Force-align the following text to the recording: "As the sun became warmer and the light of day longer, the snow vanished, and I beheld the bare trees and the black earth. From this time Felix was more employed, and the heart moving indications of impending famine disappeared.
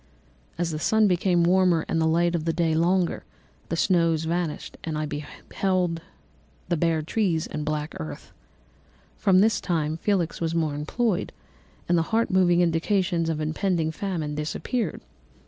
"As 0.57 0.71
the 0.71 0.79
sun 0.79 1.07
became 1.07 1.43
warmer 1.43 1.85
and 1.87 2.01
the 2.01 2.07
light 2.07 2.33
of 2.33 2.43
day 2.55 2.73
longer, 2.73 3.23
the 3.69 3.75
snow 3.75 4.17
vanished, 4.17 4.75
and 4.83 4.97
I 4.97 5.05
beheld 5.05 6.01
the 6.69 6.75
bare 6.75 7.03
trees 7.03 7.45
and 7.45 7.59
the 7.61 7.65
black 7.65 7.93
earth. 7.99 8.31
From 9.19 9.41
this 9.41 9.61
time 9.61 9.97
Felix 9.97 10.41
was 10.41 10.55
more 10.55 10.73
employed, 10.73 11.31
and 11.87 11.99
the 11.99 12.09
heart 12.09 12.31
moving 12.31 12.61
indications 12.61 13.29
of 13.29 13.39
impending 13.39 13.91
famine 13.91 14.33
disappeared. 14.33 15.01